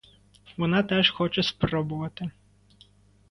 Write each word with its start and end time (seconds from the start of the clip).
Вона 0.57 0.83
теж 0.83 1.11
хоче 1.11 1.43
спробувати. 1.43 2.31